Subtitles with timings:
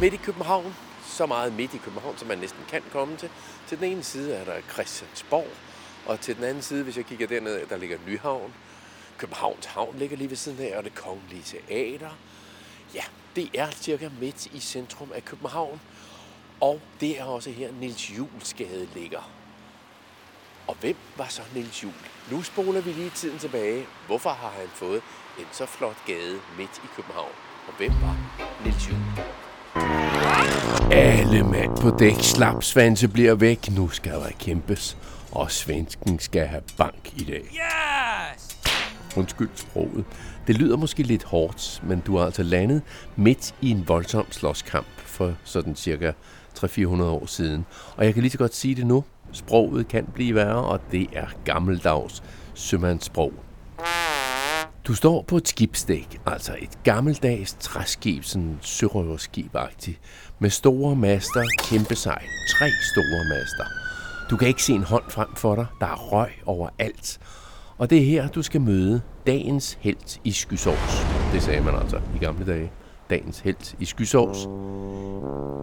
[0.00, 0.74] midt i København.
[1.06, 3.30] Så meget midt i København, som man næsten kan komme til.
[3.66, 5.48] Til den ene side er der Christiansborg,
[6.06, 8.54] og til den anden side, hvis jeg kigger derned, der ligger Nyhavn.
[9.18, 12.10] Københavns Havn ligger lige ved siden af, og det kongelige teater.
[12.94, 13.02] Ja,
[13.36, 15.80] det er cirka midt i centrum af København.
[16.60, 19.30] Og det er også her, Nils Julsgade ligger.
[20.66, 21.92] Og hvem var så Nils Jul?
[22.30, 23.86] Nu spoler vi lige tiden tilbage.
[24.06, 25.02] Hvorfor har han fået
[25.38, 27.32] en så flot gade midt i København?
[27.68, 28.16] Og hvem var
[28.64, 29.35] Nils Jul?
[30.90, 33.70] Alle mand på dæk, slapsvanse bliver væk.
[33.76, 34.96] Nu skal der kæmpes.
[35.32, 37.42] Og svensken skal have bank i dag.
[37.42, 38.56] Yes!
[39.16, 40.04] Undskyld sproget.
[40.46, 42.82] Det lyder måske lidt hårdt, men du har altså landet
[43.16, 46.12] midt i en voldsom slåskamp for sådan cirka
[46.58, 47.66] 300-400 år siden.
[47.96, 49.04] Og jeg kan lige så godt sige det nu.
[49.32, 52.22] Sproget kan blive værre, og det er gammeldags
[52.54, 53.32] sømandssprog.
[54.86, 59.54] Du står på et skibsdæk, altså et gammeldags træskib, sådan sørøverskib
[60.38, 63.64] med store master, kæmpe sejl, tre store master.
[64.30, 67.18] Du kan ikke se en hånd frem for dig, der er røg overalt.
[67.78, 71.06] Og det er her, du skal møde dagens helt i skysovs.
[71.32, 72.72] Det sagde man altså i gamle dage.
[73.10, 74.38] Dagens helt i skysovs.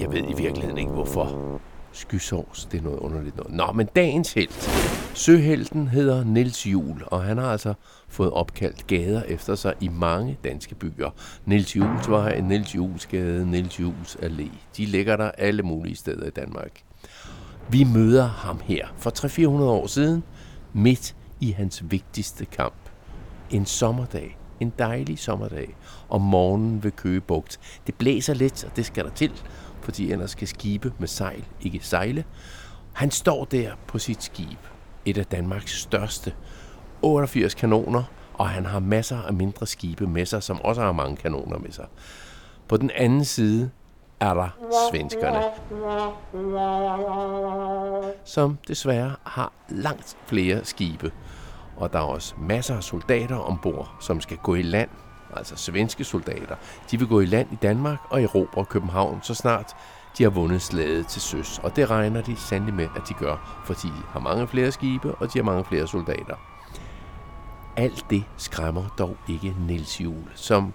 [0.02, 1.60] Jeg ved i virkeligheden ikke, hvorfor
[1.94, 3.54] skysovs, det er noget underligt noget.
[3.54, 4.70] Nå, men dagens helt.
[5.14, 7.74] Søhelten hedder Nils Jul, og han har altså
[8.08, 11.10] fået opkaldt gader efter sig i mange danske byer.
[11.46, 14.50] Nils Jules her Nils Jules Gade, Nils Jules Allé.
[14.78, 16.82] De ligger der alle mulige steder i Danmark.
[17.70, 20.24] Vi møder ham her for 300-400 år siden,
[20.74, 22.74] midt i hans vigtigste kamp.
[23.52, 24.38] En sommerdag.
[24.60, 25.76] En dejlig sommerdag.
[26.10, 27.60] Om morgenen ved Køge Bugt.
[27.88, 29.32] Det blæser lidt, og det skal der til,
[29.84, 32.24] fordi ellers kan skibe med sejl ikke sejle.
[32.94, 34.60] Han står der på sit skib.
[35.06, 36.34] Et af Danmarks største.
[37.02, 41.18] 88 kanoner, og han har masser af mindre skibe med sig, som også har mange
[41.18, 41.86] kanoner med sig.
[42.68, 43.70] På den anden side
[44.20, 44.50] er der
[44.92, 45.44] svenskerne,
[48.26, 51.12] som desværre har langt flere skibe.
[51.78, 54.90] Og der er også masser af soldater ombord, som skal gå i land,
[55.38, 56.56] altså svenske soldater.
[56.92, 59.76] De vil gå i land i Danmark og erobre København, så snart
[60.18, 61.60] de har vundet slaget til søs.
[61.64, 65.16] Og det regner de sandelig med, at de gør, fordi de har mange flere skibe,
[65.16, 66.36] og de har mange flere soldater.
[67.78, 70.74] Alt det skræmmer dog ikke Niels Jul, som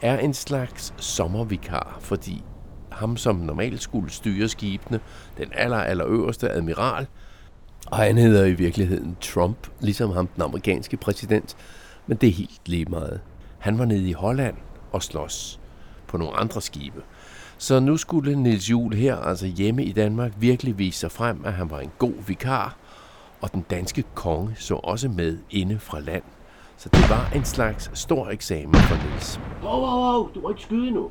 [0.00, 2.44] er en slags sommervikar, fordi
[2.92, 5.00] ham, som normalt skulle styre skibene,
[5.38, 7.06] den aller, aller øverste admiral,
[7.86, 11.56] og han hedder i virkeligheden Trump, ligesom ham, den amerikanske præsident,
[12.06, 13.20] men det er helt lige meget.
[13.58, 14.56] Han var nede i Holland
[14.92, 15.60] og slås
[16.06, 17.02] på nogle andre skibe.
[17.58, 21.52] Så nu skulle Nils Jul her, altså hjemme i Danmark, virkelig vise sig frem, at
[21.52, 22.76] han var en god vikar,
[23.40, 26.22] og den danske konge så også med inde fra land.
[26.76, 29.40] Så det var en slags stor eksamen for Nils.
[29.62, 31.10] Hov, hov, hov, du må ikke skyde nu.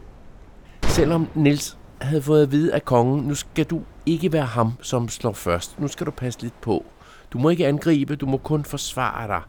[0.84, 5.10] Selvom Nils havde fået at vide af kongen, nu skal du ikke være ham, som
[5.10, 5.80] slår først.
[5.80, 6.86] Nu skal du passe lidt på.
[7.34, 9.42] Du må ikke angribe, du må kun forsvare dig.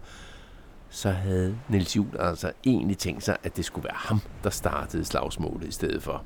[0.91, 5.05] Så havde Nils Jul altså egentlig tænkt sig, at det skulle være ham, der startede
[5.05, 6.23] slagsmålet i stedet for.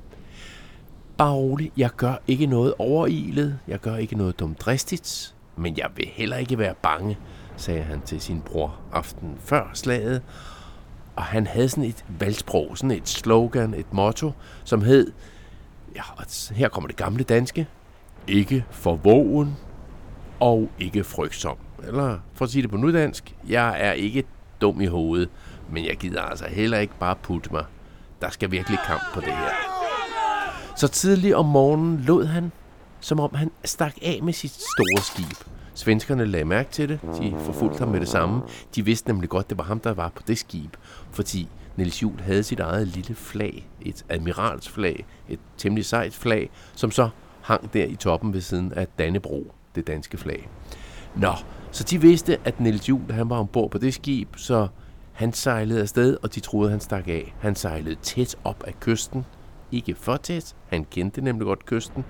[1.16, 6.06] Bare rolig, jeg gør ikke noget overilet, jeg gør ikke noget dumdristigt, men jeg vil
[6.06, 7.18] heller ikke være bange,
[7.56, 10.22] sagde han til sin bror aften før slaget.
[11.16, 14.32] Og han havde sådan et valgsprog, sådan et slogan, et motto,
[14.64, 15.12] som hed,
[15.94, 16.02] ja,
[16.54, 17.68] her kommer det gamle danske,
[18.28, 19.56] ikke forvågen
[20.40, 21.56] og ikke frygtsom.
[21.86, 24.24] Eller for at sige det på nudansk, jeg er ikke
[24.62, 25.28] dum i hovedet,
[25.70, 27.64] men jeg gider altså heller ikke bare putte mig.
[28.20, 29.50] Der skal virkelig kamp på det her.
[30.76, 32.52] Så tidligt om morgenen lod han,
[33.00, 35.48] som om han stak af med sit store skib.
[35.74, 37.00] Svenskerne lagde mærke til det.
[37.18, 38.42] De forfulgte ham med det samme.
[38.74, 40.76] De vidste nemlig godt, det var ham, der var på det skib.
[41.10, 43.68] Fordi Niels Juhl havde sit eget lille flag.
[43.80, 45.06] Et admiralsflag.
[45.28, 47.08] Et temmelig sejt flag, som så
[47.42, 50.48] hang der i toppen ved siden af Dannebro, det danske flag.
[51.16, 51.32] Nå,
[51.72, 54.68] så de vidste, at Niels Juhl han var ombord på det skib, så
[55.12, 57.34] han sejlede afsted, og de troede, han stak af.
[57.40, 59.24] Han sejlede tæt op af kysten.
[59.72, 60.54] Ikke for tæt.
[60.68, 62.04] Han kendte nemlig godt kysten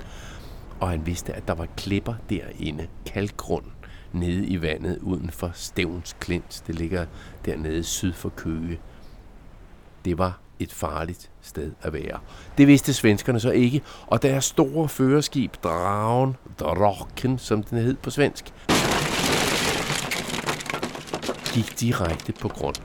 [0.82, 3.64] og han vidste, at der var klipper derinde, kalkgrund,
[4.12, 6.62] nede i vandet uden for Stævns Klint.
[6.66, 7.06] Det ligger
[7.44, 8.80] dernede syd for Køge.
[10.04, 12.18] Det var et farligt sted at være.
[12.58, 18.10] Det vidste svenskerne så ikke, og deres store førerskib, Dragen, Draken, som den hed på
[18.10, 18.52] svensk,
[21.52, 22.76] gik direkte på grund,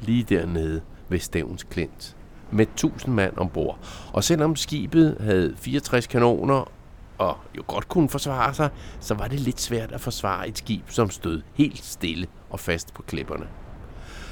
[0.00, 2.16] lige dernede ved Stævns Klint,
[2.50, 3.78] med 1000 mand ombord.
[4.12, 6.72] Og selvom skibet havde 64 kanoner
[7.18, 8.70] og jo godt kunne forsvare sig,
[9.00, 12.94] så var det lidt svært at forsvare et skib, som stod helt stille og fast
[12.94, 13.46] på klipperne.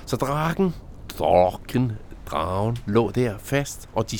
[0.07, 0.75] Så draken,
[1.19, 1.93] draken,
[2.27, 4.19] Dragen lå der fast, og de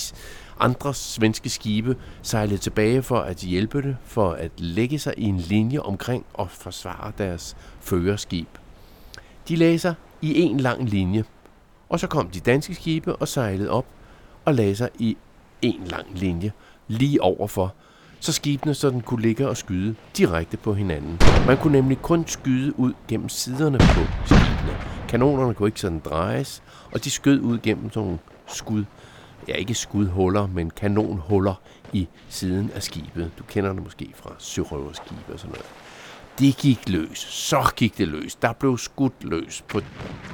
[0.61, 5.39] andre svenske skibe sejlede tilbage for at hjælpe det, for at lægge sig i en
[5.39, 8.49] linje omkring og forsvare deres førerskib.
[9.49, 11.25] De lagde sig i en lang linje,
[11.89, 13.87] og så kom de danske skibe og sejlede op
[14.45, 15.17] og lagde sig i
[15.63, 16.53] en lang linje
[16.89, 17.75] lige overfor,
[18.21, 21.19] så skibene sådan kunne ligge og skyde direkte på hinanden.
[21.47, 24.77] Man kunne nemlig kun skyde ud gennem siderne på skibene.
[25.09, 26.63] Kanonerne kunne ikke sådan drejes,
[26.93, 28.85] og de skød ud gennem sådan nogle skud.
[29.49, 31.55] Ja, ikke skudhuller, men kanonhuller
[31.93, 33.31] i siden af skibet.
[33.39, 35.67] Du kender det måske fra sørøverskibe og sådan noget.
[36.39, 37.19] Det gik løs.
[37.19, 38.35] Så gik det løs.
[38.35, 39.81] Der blev skudt løs på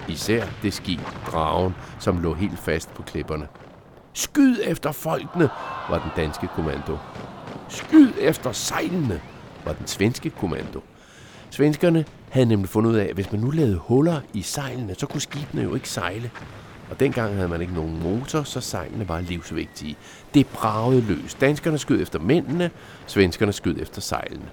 [0.09, 3.47] især det skib, dragen, som lå helt fast på klipperne.
[4.13, 5.49] Skyd efter folkene,
[5.89, 6.99] var den danske kommando.
[7.69, 9.21] Skyd efter sejlene,
[9.65, 10.81] var den svenske kommando.
[11.51, 15.07] Svenskerne havde nemlig fundet ud af, at hvis man nu lavede huller i sejlene, så
[15.07, 16.31] kunne skibene jo ikke sejle.
[16.91, 19.97] Og dengang havde man ikke nogen motor, så sejlene var livsvigtige.
[20.35, 21.35] Det bragede løs.
[21.35, 22.71] Danskerne skød efter mændene,
[23.07, 24.51] svenskerne skød efter sejlene.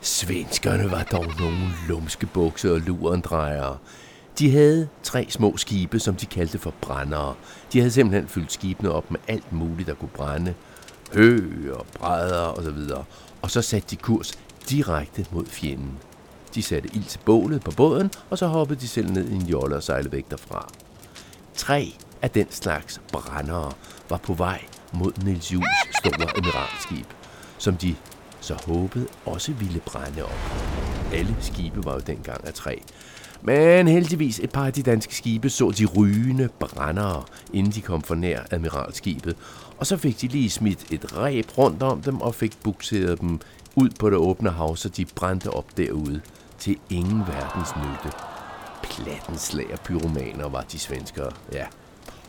[0.00, 3.76] Svenskerne var dog nogle lumske bukser og lurendrejere.
[4.38, 7.34] De havde tre små skibe, som de kaldte for brændere.
[7.72, 10.54] De havde simpelthen fyldt skibene op med alt muligt, der kunne brænde.
[11.14, 13.04] Hø og brædder og så videre.
[13.42, 14.38] Og så satte de kurs
[14.68, 15.98] direkte mod fjenden.
[16.54, 19.46] De satte ild til bålet på båden, og så hoppede de selv ned i en
[19.46, 20.68] jolle og sejlede væk derfra.
[21.54, 23.72] Tre af den slags brændere
[24.08, 25.68] var på vej mod Niels Jules
[25.98, 27.06] store admiralskib,
[27.58, 27.94] som de
[28.40, 30.52] så håbet også ville brænde op.
[31.12, 32.76] Alle skibe var jo dengang af træ.
[33.42, 38.02] Men heldigvis et par af de danske skibe så de rygende brændere, inden de kom
[38.02, 39.36] for nær admiralskibet,
[39.78, 43.40] og så fik de lige smidt et ræb rundt om dem og fik bukseret dem
[43.76, 46.20] ud på det åbne hav, så de brændte op derude
[46.58, 48.16] til ingen verdens nytte.
[48.82, 51.66] Plattenslag og pyromaner var de svenskere, ja.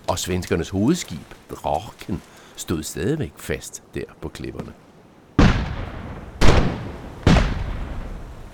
[0.08, 2.22] Og svenskernes hovedskib, Draken,
[2.56, 4.74] stod stadigvæk fast der på klipperne.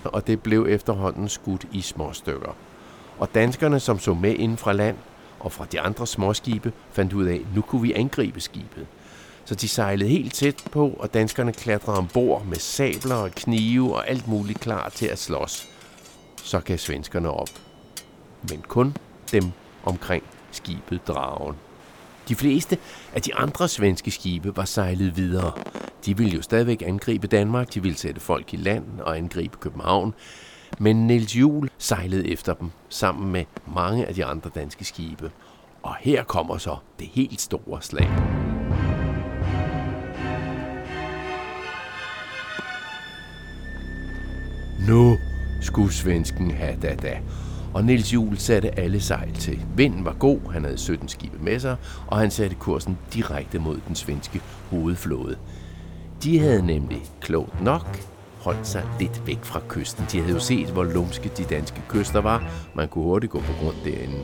[0.07, 2.55] Og det blev efterhånden skudt i små stykker.
[3.19, 4.97] Og danskerne, som så med inden fra land
[5.39, 8.87] og fra de andre småskibe, fandt ud af, at nu kunne vi angribe skibet.
[9.45, 14.09] Så de sejlede helt tæt på, og danskerne klatrede ombord med sabler og knive og
[14.09, 15.67] alt muligt klar til at slås.
[16.43, 17.49] Så gav svenskerne op.
[18.49, 18.97] Men kun
[19.31, 19.43] dem
[19.83, 21.55] omkring skibet Dragen.
[22.27, 22.77] De fleste
[23.13, 25.51] af de andre svenske skibe var sejlet videre.
[26.07, 30.13] De ville jo stadigvæk angribe Danmark, de ville sætte folk i land og angribe København.
[30.79, 33.45] Men Niels Juhl sejlede efter dem, sammen med
[33.75, 35.31] mange af de andre danske skibe.
[35.83, 38.09] Og her kommer så det helt store slag.
[44.87, 45.17] Nu
[45.61, 47.19] skulle svensken have da da
[47.73, 49.65] og Nils Juhl satte alle sejl til.
[49.75, 51.75] Vinden var god, han havde 17 skibe med sig,
[52.07, 55.37] og han satte kursen direkte mod den svenske hovedflåde.
[56.27, 57.99] De havde nemlig klogt nok
[58.41, 60.05] holdt sig lidt væk fra kysten.
[60.11, 62.43] De havde jo set, hvor lumske de danske kyster var.
[62.75, 64.23] Man kunne hurtigt gå på grund derinde.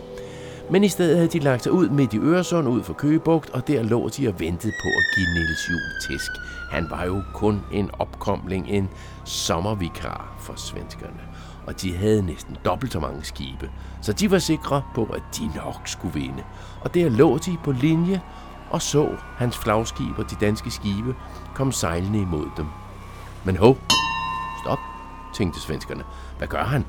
[0.70, 3.68] Men i stedet havde de lagt sig ud midt i Øresund ud for Køgebugt, og
[3.68, 6.32] der lå de og ventede på at give Niels Juhl tisk.
[6.72, 8.90] Han var jo kun en opkomling, en
[9.26, 11.22] sommervikar for svenskerne
[11.66, 13.70] og de havde næsten dobbelt så mange skibe,
[14.02, 16.44] så de var sikre på, at de nok skulle vinde.
[16.82, 18.22] Og der lå de på linje
[18.74, 21.16] og så hans flagskib og de danske skibe
[21.56, 22.66] kom sejlende imod dem.
[23.44, 23.78] Men hov,
[24.64, 24.80] stop,
[25.36, 26.04] tænkte svenskerne.
[26.38, 26.86] Hvad gør han?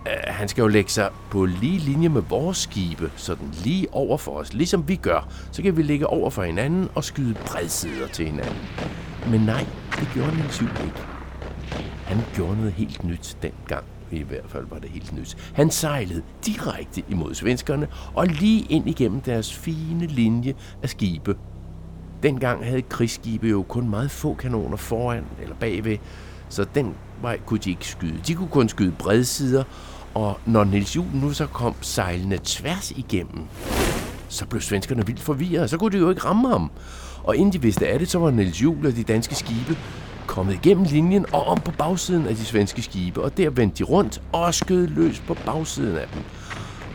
[0.00, 4.18] Uh, han skal jo lægge sig på lige linje med vores skibe, sådan lige over
[4.18, 5.28] for os, ligesom vi gør.
[5.52, 8.68] Så kan vi ligge over for hinanden og skyde bredsider til hinanden.
[9.30, 9.66] Men nej,
[10.00, 11.02] det gjorde Nils ikke.
[12.04, 13.84] Han gjorde noget helt nyt dengang.
[14.10, 15.36] I hvert fald var det helt nyt.
[15.54, 21.36] Han sejlede direkte imod svenskerne og lige ind igennem deres fine linje af skibe.
[22.22, 25.98] Dengang havde krigsskibe jo kun meget få kanoner foran eller bagved,
[26.48, 28.20] så den vej kunne de ikke skyde.
[28.26, 29.64] De kunne kun skyde bredsider,
[30.14, 33.44] og når Niels Juhl nu så kom sejlende tværs igennem,
[34.28, 36.70] så blev svenskerne vildt forvirret, så kunne de jo ikke ramme ham.
[37.24, 39.76] Og inden de vidste af det, så var Niels Juhl og de danske skibe
[40.36, 43.84] kommet igennem linjen og om på bagsiden af de svenske skibe, og der vendte de
[43.84, 46.22] rundt og skød løs på bagsiden af dem.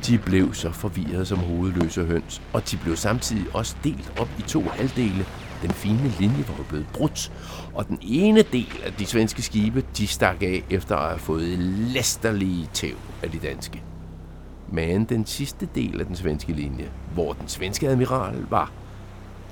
[0.07, 4.41] De blev så forvirrede som hovedløse høns, og de blev samtidig også delt op i
[4.41, 5.25] to halvdele.
[5.61, 7.31] Den fine linje var blevet brudt,
[7.73, 11.59] og den ene del af de svenske skibe, de stak af efter at have fået
[11.59, 13.83] læsterlige tæv af de danske.
[14.71, 18.71] Men den sidste del af den svenske linje, hvor den svenske admiral var,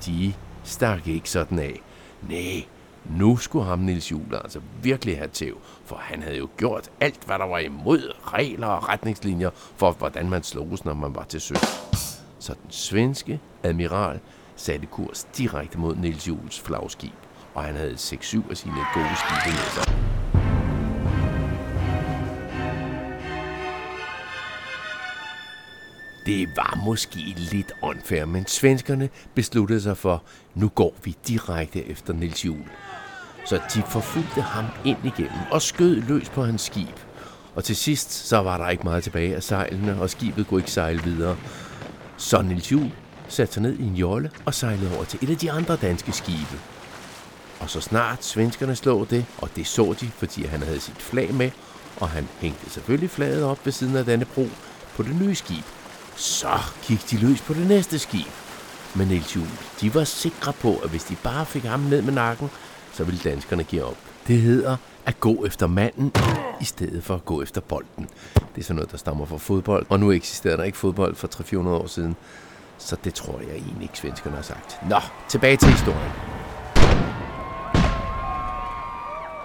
[0.06, 0.32] de
[0.64, 1.80] stak ikke sådan af.
[2.28, 2.64] Nej,
[3.04, 7.24] nu skulle ham Nils Juhl altså virkelig have tæv, for han havde jo gjort alt,
[7.26, 11.40] hvad der var imod regler og retningslinjer for, hvordan man sloges, når man var til
[11.40, 11.58] søs.
[12.38, 14.20] Så den svenske admiral
[14.56, 17.12] satte kurs direkte mod Nils Jules flagskib,
[17.54, 20.19] og han havde 6-7 af sine gode skibe med sig.
[26.30, 30.22] Det var måske lidt unfair, men svenskerne besluttede sig for,
[30.54, 32.64] nu går vi direkte efter Nils Jul.
[33.46, 36.96] Så de forfulgte ham ind igennem og skød løs på hans skib.
[37.54, 40.70] Og til sidst, så var der ikke meget tilbage af sejlene, og skibet kunne ikke
[40.70, 41.36] sejle videre.
[42.16, 42.90] Så Nils Jul
[43.28, 46.12] satte sig ned i en jolle og sejlede over til et af de andre danske
[46.12, 46.60] skibe.
[47.60, 51.34] Og så snart svenskerne slog det, og det så de, fordi han havde sit flag
[51.34, 51.50] med,
[51.96, 54.46] og han hængte selvfølgelig flaget op ved siden af denne bro
[54.96, 55.64] på det nye skib,
[56.16, 58.26] så gik de løs på det næste skib.
[58.94, 59.48] Men Niels Juhl,
[59.80, 62.50] de var sikre på, at hvis de bare fik ham ned med nakken,
[62.92, 63.96] så ville danskerne give op.
[64.26, 64.76] Det hedder
[65.06, 66.12] at gå efter manden,
[66.60, 68.08] i stedet for at gå efter bolden.
[68.34, 71.28] Det er sådan noget, der stammer fra fodbold, og nu eksisterer der ikke fodbold for
[71.28, 72.16] 300-400 år siden.
[72.78, 74.78] Så det tror jeg egentlig ikke, svenskerne har sagt.
[74.88, 76.12] Nå, tilbage til historien.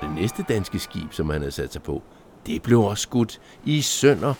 [0.02, 2.04] Det næste danske skib, som han havde sat sig på,
[2.46, 4.34] det blev også skudt i sønder.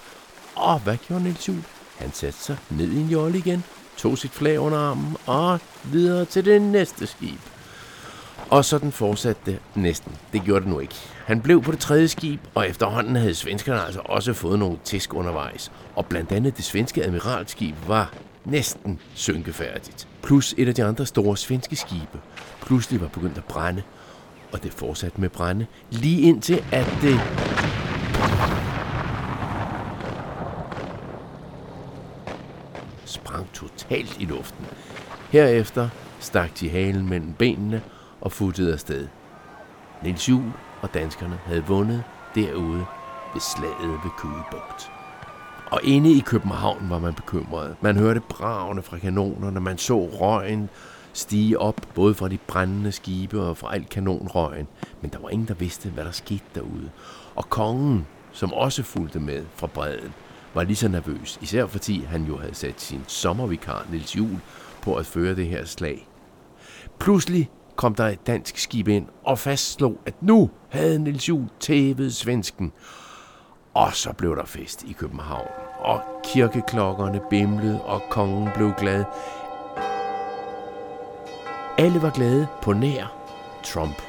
[0.56, 1.64] Og hvad gjorde Niels Juhl?
[1.98, 3.64] Han satte sig ned i en jolle igen,
[3.98, 7.40] tog sit flag under armen og videre til det næste skib.
[8.50, 10.12] Og sådan fortsatte det næsten.
[10.34, 10.96] Det gjorde det nu ikke.
[11.26, 15.14] Han blev på det tredje skib, og efterhånden havde svenskerne altså også fået nogle tisk
[15.14, 15.72] undervejs.
[15.96, 18.14] Og blandt andet det svenske admiralskib var
[18.46, 20.08] næsten synkefærdigt.
[20.24, 22.20] Plus et af de andre store svenske skibe
[22.62, 23.84] pludselig var begyndt at brænde.
[24.54, 27.20] Og det fortsatte med brænde, lige indtil at det
[33.36, 34.66] sprang totalt i luften.
[35.32, 35.90] Herefter
[36.20, 37.82] stak de halen mellem benene
[38.22, 39.08] og futtede afsted.
[40.04, 40.52] Nils Juhl
[40.82, 42.04] og danskerne havde vundet
[42.36, 42.86] derude
[43.34, 44.92] ved slaget ved Køgebugt.
[45.72, 47.76] Og inde i København var man bekymret.
[47.82, 50.70] Man hørte bravene fra kanonerne, man så røgen
[51.14, 54.68] stige op, både fra de brændende skibe og fra alt kanonrøgen.
[55.02, 56.90] Men der var ingen, der vidste, hvad der skete derude.
[57.36, 60.14] Og kongen, som også fulgte med fra bredden,
[60.56, 64.40] var lige så nervøs, især fordi han jo havde sat sin sommervikar, Nils Jul,
[64.82, 66.08] på at føre det her slag.
[67.00, 72.16] Pludselig kom der et dansk skib ind og fastslog, at nu havde Nils Jul tævet
[72.16, 72.72] svensken.
[73.74, 75.48] Og så blev der fest i København,
[75.80, 79.04] og kirkeklokkerne bimlede, og kongen blev glad.
[81.78, 83.06] Alle var glade på nær
[83.64, 84.02] Trump,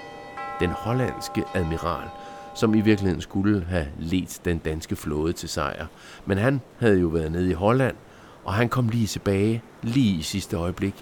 [0.61, 2.09] den hollandske admiral,
[2.57, 5.87] som i virkeligheden skulle have ledt den danske flåde til sejr.
[6.27, 7.97] Men han havde jo været nede i Holland,
[8.45, 10.95] og han kom lige tilbage, lige i sidste øjeblik,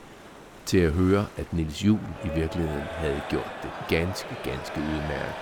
[0.67, 5.35] til at høre, at Nils Juhl i virkeligheden havde gjort det ganske, ganske udmærket.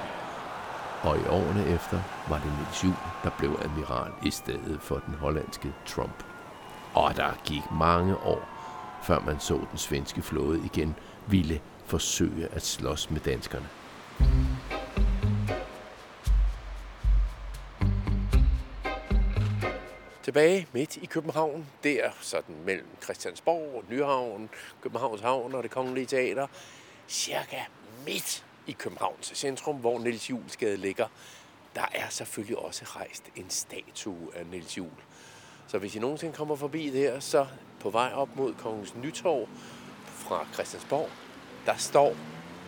[1.02, 5.14] Og i årene efter var det Nils Juhl, der blev admiral i stedet for den
[5.14, 6.24] hollandske Trump.
[6.94, 8.48] Og der gik mange år,
[9.02, 10.94] før man så den svenske flåde igen
[11.26, 13.66] ville forsøge at slås med danskerne.
[20.32, 24.50] Tilbage midt i København, der sådan mellem Christiansborg, Nyhavn,
[24.82, 26.46] Københavns Havn og det Kongelige Teater,
[27.08, 27.60] cirka
[28.06, 31.06] midt i Københavns centrum, hvor Niels Juelsgade ligger,
[31.74, 34.90] der er selvfølgelig også rejst en statue af Niels Jul.
[35.68, 37.46] Så hvis I nogensinde kommer forbi der, så
[37.80, 39.48] på vej op mod Kongens Nytorv
[40.06, 41.08] fra Christiansborg,
[41.66, 42.16] der står,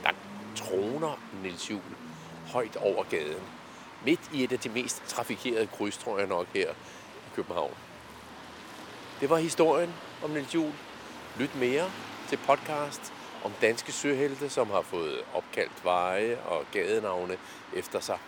[0.03, 0.11] der
[0.57, 1.97] troner Niels Jul
[2.47, 3.43] højt over gaden.
[4.05, 6.75] Midt i et af de mest trafikerede kryds, tror jeg nok her
[7.37, 7.75] København.
[9.21, 10.73] Det var historien om Niels Juhl.
[11.39, 11.91] Lyt mere
[12.29, 13.13] til podcast
[13.45, 17.37] om danske søhelte, som har fået opkaldt veje og gadenavne
[17.77, 18.19] efter sig.